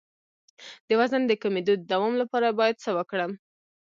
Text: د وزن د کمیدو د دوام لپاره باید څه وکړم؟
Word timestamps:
د 0.87 0.89
وزن 0.99 1.21
د 1.27 1.31
کمیدو 1.41 1.73
د 1.79 1.83
دوام 1.91 2.13
لپاره 2.21 2.55
باید 2.59 2.81
څه 2.83 2.89
وکړم؟ 2.97 3.31